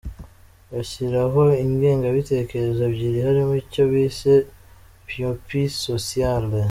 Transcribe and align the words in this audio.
Bashyira 0.71 1.19
ho 1.31 1.43
ingengabitekerezo 1.65 2.79
ebyiri 2.89 3.19
harimo 3.27 3.53
icyo 3.63 3.83
bise 3.91 4.33
Myopie 5.07 5.69
sociale. 5.87 6.47